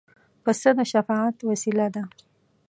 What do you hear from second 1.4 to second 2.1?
وسیله ده.